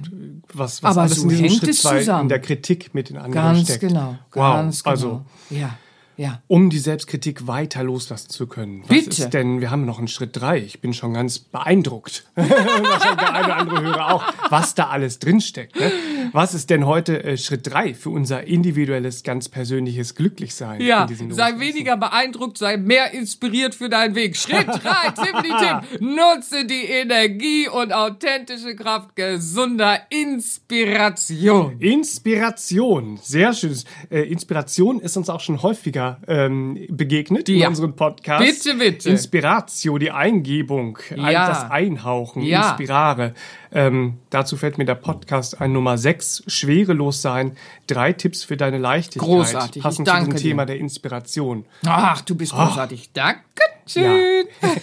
[0.53, 3.33] was, was Aber alles so in diesem Schritt zwei in der Kritik mit den anderen
[3.33, 3.81] ganz steckt.
[3.81, 4.91] Genau, ganz wow.
[4.91, 5.17] Also, genau.
[5.19, 5.77] Also ja.
[6.17, 6.41] Ja.
[6.47, 8.83] Um die Selbstkritik weiter loslassen zu können.
[8.83, 9.09] Was Bitte.
[9.09, 10.59] ist denn, wir haben noch einen Schritt drei.
[10.59, 12.25] Ich bin schon ganz beeindruckt.
[12.35, 15.77] Wahrscheinlich der eine oder andere Hörer auch, was da alles drinsteckt.
[15.77, 15.91] Ne?
[16.31, 20.81] Was ist denn heute äh, Schritt drei für unser individuelles, ganz persönliches Glücklichsein?
[20.81, 24.35] Ja, in diesem sei weniger beeindruckt, sei mehr inspiriert für deinen Weg.
[24.37, 26.01] Schritt drei, Tipp.
[26.01, 31.79] Nutze die Energie und authentische Kraft gesunder Inspiration.
[31.79, 33.75] Inspiration, sehr schön.
[34.09, 37.67] Äh, Inspiration ist uns auch schon häufiger ähm, begegnet in Ja.
[37.67, 38.43] unserem Podcast.
[38.63, 39.09] Bitte, bitte.
[39.09, 41.47] Inspiratio, die Eingebung, ein, Ja.
[41.47, 42.69] das Einhauchen, Ja.
[42.69, 43.33] inspirare.
[43.71, 48.77] Ähm, dazu fällt mir der Podcast ein Nummer 6, Schwerelos sein, drei Tipps für deine
[48.77, 49.27] Leichtigkeit.
[49.27, 50.37] Großartig, Passend danke zu dir.
[50.37, 51.65] dem Thema der Inspiration.
[51.85, 53.11] Ach, du bist großartig.
[53.13, 54.45] Dankeschön.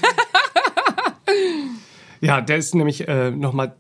[2.20, 3.74] Ja, der ist nämlich äh, nochmal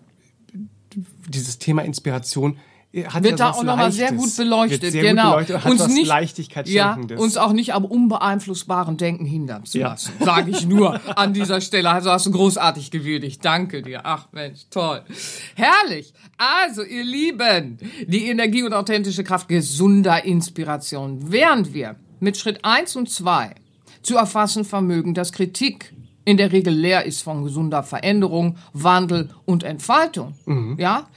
[1.28, 2.58] dieses Thema Inspiration.
[3.06, 5.38] Hat Wird ja da auch nochmal sehr gut beleuchtet, Wird sehr genau.
[5.38, 9.88] Gut beleuchtet, uns nicht, Leichtigkeit ja, uns auch nicht am unbeeinflussbaren Denken hindern zu Ja.
[9.88, 11.88] lassen, sage ich nur an dieser Stelle.
[11.88, 12.92] Also hast du großartig.
[12.92, 14.02] Ich danke dir.
[14.04, 15.02] Ach Mensch, toll.
[15.54, 16.12] Herrlich.
[16.36, 21.32] Also, ihr Lieben, die Energie und authentische Kraft gesunder Inspiration.
[21.32, 23.54] Während wir mit Schritt eins und zwei
[24.02, 29.64] zu erfassen vermögen, dass Kritik in der Regel leer ist von gesunder Veränderung, Wandel und
[29.64, 30.34] Entfaltung.
[30.78, 31.08] Ja?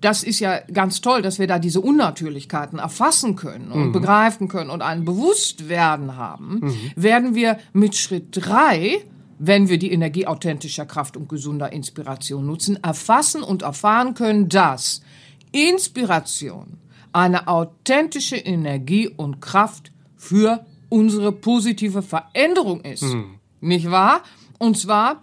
[0.00, 4.70] Das ist ja ganz toll, dass wir da diese Unnatürlichkeiten erfassen können und begreifen können
[4.70, 9.04] und ein Bewusstwerden haben, werden wir mit Schritt drei,
[9.38, 15.02] wenn wir die Energie authentischer Kraft und gesunder Inspiration nutzen, erfassen und erfahren können, dass
[15.52, 16.78] Inspiration
[17.12, 23.04] eine authentische Energie und Kraft für unsere positive Veränderung ist.
[23.60, 24.22] Nicht wahr?
[24.58, 25.22] Und zwar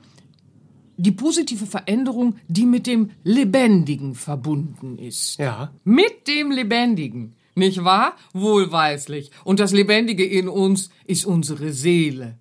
[0.98, 5.38] die positive Veränderung, die mit dem Lebendigen verbunden ist.
[5.40, 5.72] ja.
[5.84, 7.36] Mit dem Lebendigen.
[7.56, 8.14] Nicht wahr?
[8.34, 9.32] Wohlweislich.
[9.44, 12.38] Und das Lebendige in uns ist unsere Seele.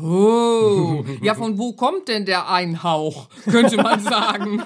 [0.00, 4.62] Oh, ja, von wo kommt denn der Einhauch, könnte man sagen?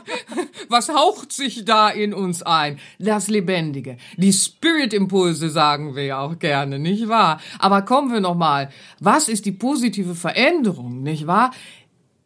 [0.68, 2.78] Was haucht sich da in uns ein?
[2.98, 3.96] Das Lebendige.
[4.18, 7.40] Die Spirit-Impulse sagen wir ja auch gerne, nicht wahr?
[7.58, 8.70] Aber kommen wir nochmal.
[9.00, 11.52] Was ist die positive Veränderung, nicht wahr?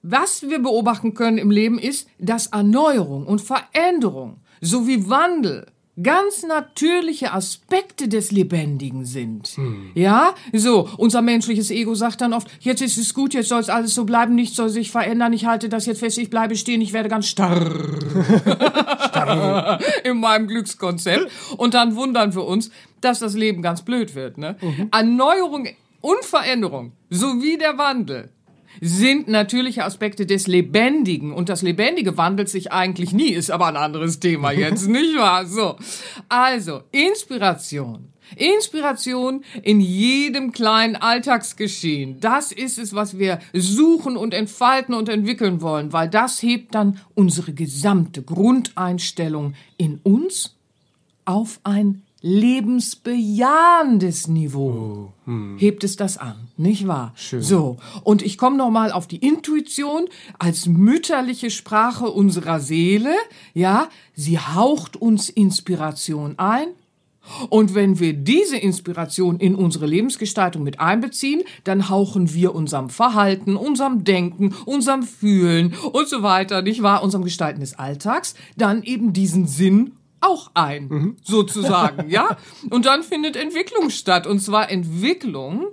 [0.08, 5.66] Was wir beobachten können im Leben ist, dass Erneuerung und Veränderung sowie Wandel
[6.00, 9.56] ganz natürliche Aspekte des Lebendigen sind.
[9.94, 13.68] Ja, so, unser menschliches Ego sagt dann oft, jetzt ist es gut, jetzt soll es
[13.68, 16.80] alles so bleiben, nichts soll sich verändern, ich halte das jetzt fest, ich bleibe stehen,
[16.82, 17.98] ich werde ganz starr.
[20.04, 21.32] in meinem Glückskonzept.
[21.56, 24.38] Und dann wundern wir uns, dass das Leben ganz blöd wird.
[24.38, 24.56] Ne?
[24.92, 25.66] Erneuerung
[26.00, 28.30] und Veränderung sowie der Wandel
[28.80, 31.32] sind natürliche Aspekte des Lebendigen.
[31.32, 35.46] Und das Lebendige wandelt sich eigentlich nie, ist aber ein anderes Thema jetzt, nicht wahr?
[35.46, 35.76] So.
[36.28, 38.12] Also, Inspiration.
[38.34, 42.18] Inspiration in jedem kleinen Alltagsgeschehen.
[42.20, 47.00] Das ist es, was wir suchen und entfalten und entwickeln wollen, weil das hebt dann
[47.14, 50.56] unsere gesamte Grundeinstellung in uns
[51.24, 55.12] auf ein lebensbejahendes Niveau.
[55.58, 57.12] Hebt es das an, nicht wahr?
[57.14, 57.40] Schön.
[57.40, 60.06] So, und ich komme noch mal auf die Intuition
[60.38, 63.14] als mütterliche Sprache unserer Seele.
[63.54, 66.66] Ja, sie haucht uns Inspiration ein.
[67.48, 73.56] Und wenn wir diese Inspiration in unsere Lebensgestaltung mit einbeziehen, dann hauchen wir unserem Verhalten,
[73.56, 79.12] unserem Denken, unserem Fühlen und so weiter, nicht wahr, unserem Gestalten des Alltags, dann eben
[79.12, 82.36] diesen Sinn auch ein, sozusagen, ja?
[82.70, 84.26] Und dann findet Entwicklung statt.
[84.26, 85.66] Und zwar Entwicklung,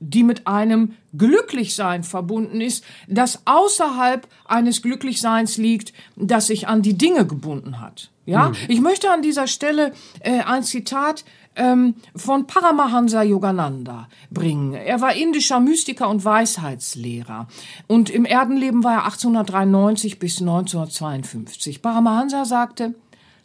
[0.00, 6.98] die mit einem Glücklichsein verbunden ist, das außerhalb eines Glücklichseins liegt, das sich an die
[6.98, 8.10] Dinge gebunden hat.
[8.26, 11.24] Ja, ich möchte an dieser Stelle äh, ein Zitat
[11.54, 14.74] ähm, von Paramahansa Yogananda bringen.
[14.74, 17.46] Er war indischer Mystiker und Weisheitslehrer
[17.86, 21.82] und im Erdenleben war er 1893 bis 1952.
[21.82, 22.94] Paramahansa sagte,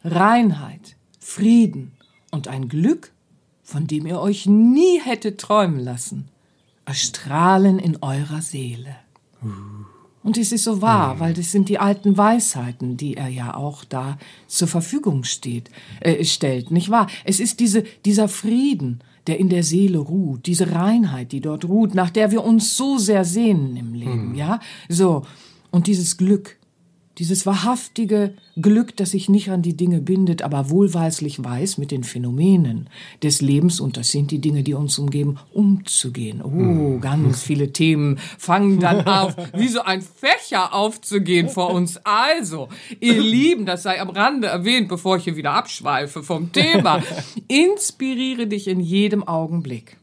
[0.03, 1.91] Reinheit, Frieden
[2.31, 3.11] und ein Glück,
[3.63, 6.29] von dem ihr euch nie hättet träumen lassen,
[6.85, 8.95] erstrahlen in eurer Seele.
[10.23, 13.83] Und es ist so wahr, weil das sind die alten Weisheiten, die er ja auch
[13.83, 17.07] da zur Verfügung steht, äh, stellt, nicht wahr?
[17.23, 21.95] Es ist diese, dieser Frieden, der in der Seele ruht, diese Reinheit, die dort ruht,
[21.95, 24.59] nach der wir uns so sehr sehnen im Leben, ja?
[24.89, 25.25] So.
[25.71, 26.57] Und dieses Glück,
[27.21, 32.03] dieses wahrhaftige Glück, das sich nicht an die Dinge bindet, aber wohlweislich weiß, mit den
[32.03, 32.89] Phänomenen
[33.21, 36.41] des Lebens, und das sind die Dinge, die uns umgeben, umzugehen.
[36.41, 41.97] Oh, ganz viele Themen fangen dann auf, wie so ein Fächer aufzugehen vor uns.
[41.97, 47.03] Also, ihr Lieben, das sei am Rande erwähnt, bevor ich hier wieder abschweife vom Thema.
[47.47, 49.97] Inspiriere dich in jedem Augenblick.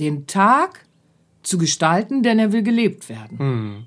[0.00, 0.86] Den Tag
[1.42, 3.86] zu gestalten, denn er will gelebt werden.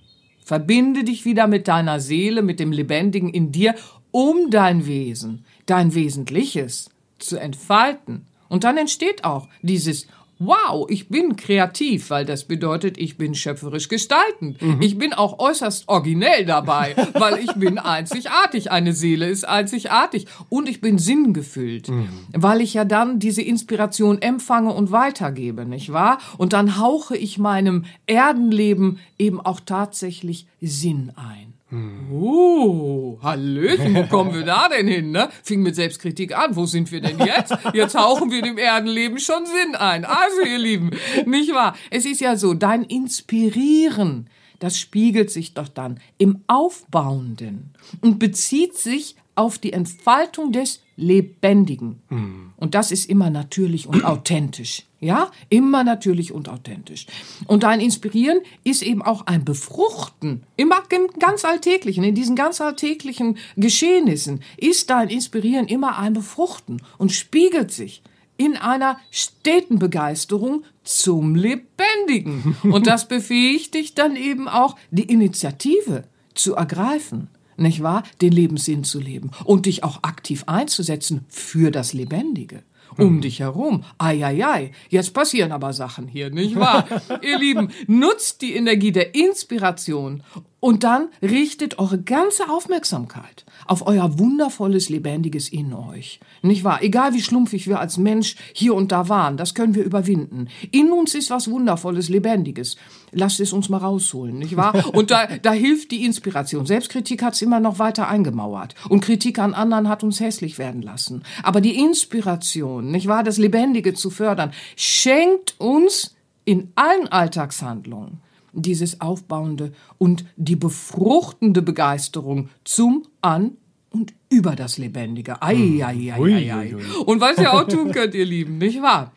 [0.52, 3.74] Verbinde dich wieder mit deiner Seele, mit dem Lebendigen in dir,
[4.12, 8.26] um dein Wesen, dein Wesentliches zu entfalten.
[8.50, 10.08] Und dann entsteht auch dieses
[10.46, 14.62] wow, ich bin kreativ, weil das bedeutet, ich bin schöpferisch gestaltend.
[14.62, 14.82] Mhm.
[14.82, 18.72] Ich bin auch äußerst originell dabei, weil ich bin einzigartig.
[18.72, 20.28] Eine Seele ist einzigartig.
[20.50, 22.10] Und ich bin sinngefüllt, mhm.
[22.34, 26.18] weil ich ja dann diese Inspiration empfange und weitergebe, nicht wahr?
[26.38, 31.51] Und dann hauche ich meinem Erdenleben eben auch tatsächlich Sinn ein.
[31.72, 32.12] Hm.
[32.12, 35.30] Oh, Hallöchen, wo kommen wir da denn hin, ne?
[35.42, 36.58] Fing mit Selbstkritik an.
[36.58, 37.56] Wo sind wir denn jetzt?
[37.74, 40.04] Jetzt hauchen wir dem Erdenleben schon Sinn ein.
[40.04, 40.92] Also, ihr Lieben,
[41.26, 41.76] nicht wahr?
[41.90, 44.30] Es ist ja so, dein Inspirieren,
[44.60, 52.02] das spiegelt sich doch dann im Aufbauenden und bezieht sich auf die Entfaltung des Lebendigen.
[52.10, 52.54] Mhm.
[52.58, 54.84] Und das ist immer natürlich und authentisch.
[55.00, 57.08] Ja, immer natürlich und authentisch.
[57.48, 60.44] Und ein Inspirieren ist eben auch ein Befruchten.
[60.58, 60.84] Immer
[61.18, 67.72] ganz alltäglichen, in diesen ganz alltäglichen Geschehnissen ist dein Inspirieren immer ein Befruchten und spiegelt
[67.72, 68.04] sich
[68.38, 72.56] in einer steten Begeisterung zum Lebendigen.
[72.64, 76.04] Und das befähigt dich dann eben auch, die Initiative
[76.36, 77.28] zu ergreifen
[77.62, 82.64] nicht wahr, den Lebenssinn zu leben und dich auch aktiv einzusetzen für das Lebendige
[82.98, 83.22] um mhm.
[83.22, 83.84] dich herum.
[83.98, 86.86] Eieiei, jetzt passieren aber Sachen hier, nicht wahr?
[87.22, 90.24] Ihr Lieben, nutzt die Energie der Inspiration
[90.62, 96.20] und dann richtet eure ganze Aufmerksamkeit auf euer wundervolles, lebendiges in euch.
[96.44, 96.84] Nicht wahr?
[96.84, 100.48] Egal wie schlumpfig wir als Mensch hier und da waren, das können wir überwinden.
[100.72, 102.78] In uns ist was Wundervolles, Lebendiges.
[103.12, 104.74] Lasst es uns mal rausholen, nicht wahr?
[104.94, 106.66] Und da, da hilft die Inspiration.
[106.66, 108.74] Selbstkritik hat's immer noch weiter eingemauert.
[108.88, 111.24] Und Kritik an anderen hat uns hässlich werden lassen.
[111.44, 113.24] Aber die Inspiration, nicht wahr?
[113.24, 118.22] Das Lebendige zu fördern, schenkt uns in allen Alltagshandlungen
[118.54, 123.58] dieses aufbauende und die befruchtende Begeisterung zum An
[123.90, 125.42] und über das Lebendige.
[125.42, 126.76] Ei, ei, ei, ei, ei.
[127.06, 129.12] Und was ihr auch tun könnt, ihr Lieben, nicht wahr?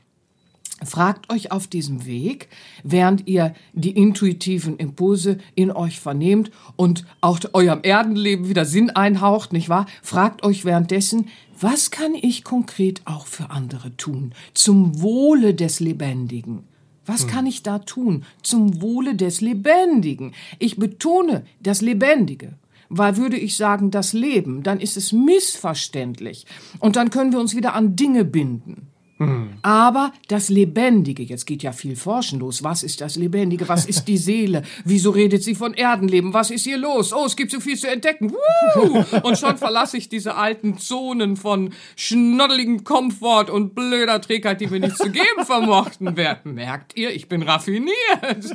[0.85, 2.49] Fragt euch auf diesem Weg,
[2.83, 9.53] während ihr die intuitiven Impulse in euch vernehmt und auch eurem Erdenleben wieder Sinn einhaucht,
[9.53, 9.87] nicht wahr?
[10.03, 14.35] Fragt euch währenddessen, was kann ich konkret auch für andere tun?
[14.53, 16.65] Zum Wohle des Lebendigen.
[17.07, 17.31] Was hm.
[17.31, 20.35] kann ich da tun zum Wohle des Lebendigen?
[20.59, 22.55] Ich betone das Lebendige.
[22.91, 26.47] Weil würde ich sagen, das Leben, dann ist es missverständlich.
[26.81, 28.89] Und dann können wir uns wieder an Dinge binden.
[29.27, 29.51] Mhm.
[29.63, 32.63] Aber das Lebendige, jetzt geht ja viel Forschen los.
[32.63, 33.69] Was ist das Lebendige?
[33.69, 34.63] Was ist die Seele?
[34.85, 36.35] Wieso redet sie von Erdenleben?
[36.35, 37.13] Was ist hier los?
[37.13, 38.33] Oh, es gibt so viel zu entdecken.
[38.33, 39.05] Woo!
[39.23, 44.81] Und schon verlasse ich diese alten Zonen von schnoddeligem Komfort und blöder Trägheit, die wir
[44.81, 46.11] nicht zu geben vermochten.
[46.15, 47.95] Wer, merkt ihr, ich bin raffiniert.
[48.23, 48.55] und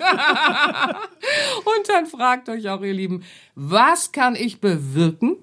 [1.87, 3.23] dann fragt euch auch, ihr Lieben,
[3.55, 5.37] was kann ich bewirken?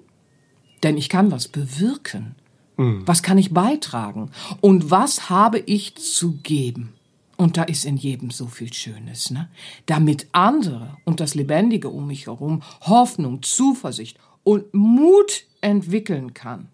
[0.83, 2.36] Denn ich kann was bewirken.
[2.77, 3.03] Mhm.
[3.05, 4.31] Was kann ich beitragen?
[4.61, 6.93] Und was habe ich zu geben?
[7.35, 9.49] Und da ist in jedem so viel Schönes, ne?
[9.85, 16.69] Damit andere und das Lebendige um mich herum Hoffnung, Zuversicht und Mut entwickeln kann,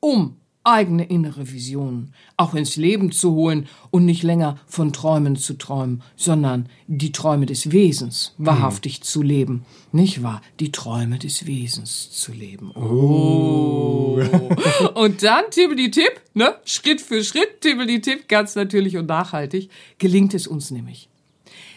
[0.00, 5.54] um eigene innere Visionen auch ins Leben zu holen und nicht länger von Träumen zu
[5.54, 9.04] träumen, sondern die Träume des Wesens wahrhaftig mhm.
[9.04, 9.64] zu leben.
[9.92, 10.40] Nicht wahr?
[10.60, 12.70] Die Träume des Wesens zu leben.
[12.74, 14.20] Oh.
[14.20, 15.00] oh.
[15.00, 16.54] und dann Tippeli-Tipp, ne?
[16.64, 21.08] Schritt für Schritt, Tippeli-Tipp, ganz natürlich und nachhaltig, gelingt es uns nämlich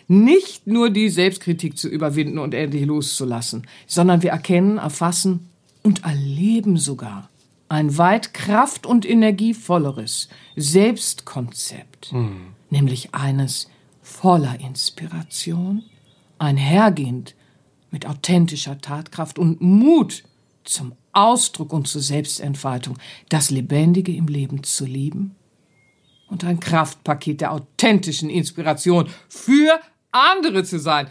[0.08, 5.50] nicht nur die Selbstkritik zu überwinden und endlich loszulassen, sondern wir erkennen, erfassen
[5.84, 7.30] und erleben sogar,
[7.69, 12.54] ein weit kraft- und energievolleres Selbstkonzept, mhm.
[12.69, 13.69] nämlich eines
[14.01, 15.84] voller Inspiration,
[16.38, 17.36] einhergehend
[17.91, 20.23] mit authentischer Tatkraft und Mut
[20.63, 22.97] zum Ausdruck und zur Selbstentfaltung,
[23.30, 25.36] das Lebendige im Leben zu lieben
[26.28, 29.80] und ein Kraftpaket der authentischen Inspiration für
[30.15, 31.08] andere zu sein.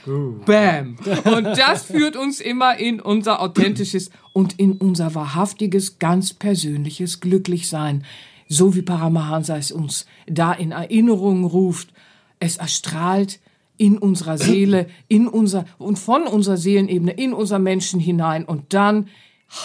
[0.47, 0.97] Bam.
[1.25, 8.05] Und das führt uns immer in unser authentisches und in unser wahrhaftiges, ganz persönliches Glücklichsein.
[8.49, 11.93] So wie Paramahansa es uns da in Erinnerung ruft.
[12.41, 13.41] Es erstrahlt
[13.77, 18.45] in unserer Seele, in unser, und von unserer Seelenebene in unser Menschen hinein.
[18.45, 19.09] Und dann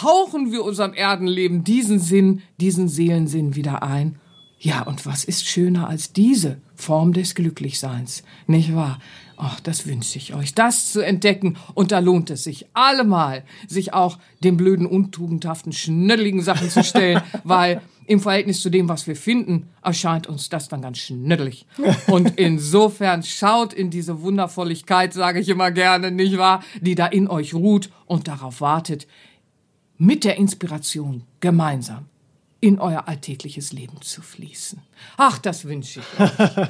[0.01, 4.19] hauchen wir unserem Erdenleben diesen Sinn, diesen Seelensinn wieder ein.
[4.59, 8.23] Ja, und was ist schöner als diese Form des Glücklichseins?
[8.45, 8.99] Nicht wahr?
[9.41, 11.55] Ach, das wünsche ich euch, das zu entdecken.
[11.73, 17.21] Und da lohnt es sich allemal, sich auch den blöden, untugendhaften, schnödeligen Sachen zu stellen,
[17.45, 21.65] weil im Verhältnis zu dem, was wir finden, erscheint uns das dann ganz schnödelig.
[22.07, 27.29] Und insofern schaut in diese Wundervolligkeit, sage ich immer gerne, nicht wahr, die da in
[27.29, 29.07] euch ruht und darauf wartet,
[29.97, 32.07] mit der Inspiration gemeinsam
[32.59, 34.81] in euer alltägliches Leben zu fließen.
[35.21, 36.29] Ach, das wünsche ich euch.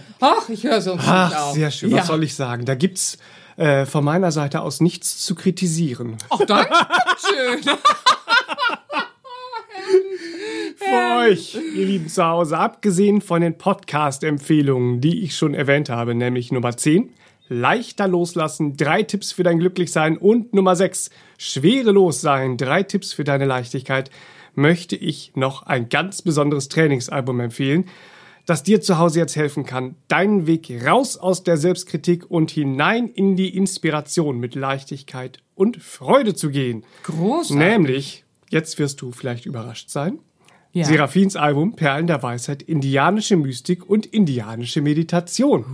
[0.19, 1.53] Ach, ich höre sonst nicht Ach, auf.
[1.53, 1.91] sehr schön.
[1.91, 1.97] Ja.
[1.97, 2.65] Was soll ich sagen?
[2.65, 3.19] Da gibt's
[3.57, 6.17] äh, von meiner Seite aus nichts zu kritisieren.
[6.31, 6.73] Ach, danke
[7.19, 7.61] schön.
[10.77, 16.15] Für euch, ihr Lieben zu Hause, abgesehen von den Podcast-Empfehlungen, die ich schon erwähnt habe,
[16.15, 17.13] nämlich Nummer 10,
[17.49, 23.23] leichter loslassen, drei Tipps für dein Glücklichsein und Nummer 6, schwerelos sein, drei Tipps für
[23.23, 24.09] deine Leichtigkeit,
[24.55, 27.85] möchte ich noch ein ganz besonderes Trainingsalbum empfehlen,
[28.49, 33.07] das dir zu Hause jetzt helfen kann, deinen Weg raus aus der Selbstkritik und hinein
[33.07, 36.83] in die Inspiration mit Leichtigkeit und Freude zu gehen.
[37.03, 37.55] Großartig.
[37.55, 40.17] Nämlich, jetzt wirst du vielleicht überrascht sein,
[40.71, 40.85] Ja.
[40.85, 45.65] Serafins Album Perlen der Weisheit, indianische Mystik und indianische Meditation.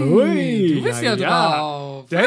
[0.00, 2.06] Hui, du bist ja drauf.
[2.08, 2.26] Denn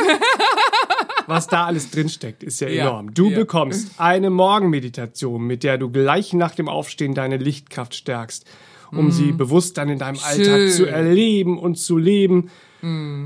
[1.27, 3.13] was da alles drinsteckt, ist ja, Ja, enorm.
[3.13, 3.37] Du ja.
[3.37, 8.45] bekommst eine Morgenmeditation, mit der du gleich nach dem Aufstehen deine Lichtkraft stärkst,
[8.95, 10.45] um sie bewusst dann in deinem Alltag Mm.
[10.45, 10.67] Schön.
[10.67, 10.71] Mm.
[10.71, 12.49] zu erleben und zu leben.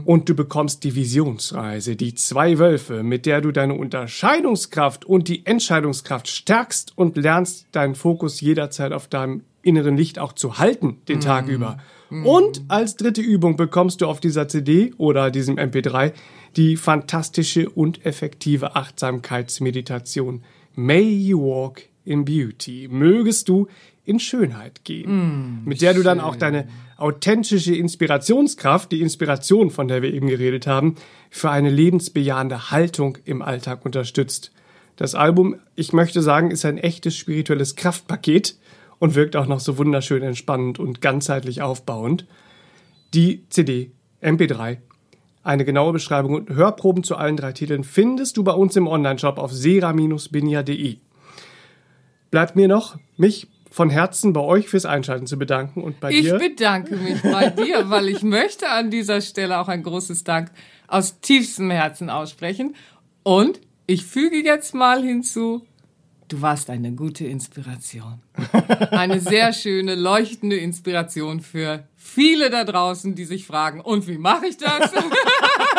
[0.05, 5.45] Und du bekommst die Visionsreise, die zwei Wölfe, mit der du deine Unterscheidungskraft und die
[5.45, 11.19] Entscheidungskraft stärkst und lernst, deinen Fokus jederzeit auf deinem inneren Licht auch zu halten, den
[11.19, 11.51] Tag Mm.
[11.51, 11.77] über.
[12.09, 16.13] Und als dritte Übung bekommst du auf dieser CD oder diesem MP3
[16.55, 20.41] die fantastische und effektive Achtsamkeitsmeditation
[20.75, 22.87] May You Walk in Beauty.
[22.89, 23.67] Mögest du
[24.09, 30.01] in Schönheit gehen, mit der du dann auch deine authentische Inspirationskraft, die Inspiration, von der
[30.01, 30.95] wir eben geredet haben,
[31.29, 34.51] für eine lebensbejahende Haltung im Alltag unterstützt.
[34.95, 38.57] Das Album, ich möchte sagen, ist ein echtes spirituelles Kraftpaket
[38.97, 42.25] und wirkt auch noch so wunderschön entspannend und ganzheitlich aufbauend.
[43.13, 43.91] Die CD,
[44.21, 44.77] MP3,
[45.43, 49.37] eine genaue Beschreibung und Hörproben zu allen drei Titeln findest du bei uns im Onlineshop
[49.37, 50.97] auf sera-benia.de.
[52.31, 56.21] Bleibt mir noch, mich von Herzen bei euch fürs Einschalten zu bedanken und bei Ich
[56.23, 56.37] dir.
[56.37, 60.51] bedanke mich bei dir, weil ich möchte an dieser Stelle auch ein großes Dank
[60.87, 62.75] aus tiefstem Herzen aussprechen.
[63.23, 65.65] Und ich füge jetzt mal hinzu,
[66.29, 68.21] du warst eine gute Inspiration.
[68.91, 74.47] Eine sehr schöne, leuchtende Inspiration für viele da draußen, die sich fragen, und wie mache
[74.47, 74.91] ich das?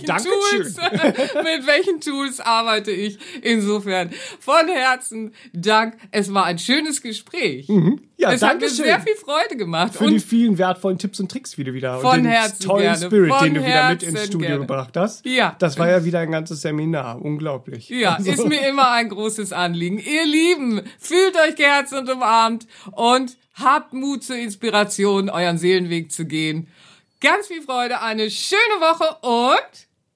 [0.00, 0.62] mit welchen Dankeschön.
[0.62, 0.76] Tools?
[1.34, 3.18] mit welchen Tools arbeite ich?
[3.42, 5.96] Insofern von Herzen Dank.
[6.10, 7.68] Es war ein schönes Gespräch.
[8.16, 9.94] Ja, es hat mir sehr viel Freude gemacht.
[9.94, 13.06] für die vielen wertvollen Tipps und Tricks wieder wieder Von und den Herzen tollen gerne,
[13.06, 14.60] Spirit, von den du wieder mit ins Studio gerne.
[14.60, 15.24] gebracht hast.
[15.24, 15.54] Ja.
[15.58, 17.88] Das war ja wieder ein ganzes Seminar, unglaublich.
[17.88, 19.98] Ja, ist mir immer ein großes Anliegen.
[19.98, 26.24] Ihr Lieben, fühlt euch geherzt und umarmt und habt Mut zur Inspiration, euren Seelenweg zu
[26.24, 26.68] gehen.
[27.20, 29.87] Ganz viel Freude, eine schöne Woche und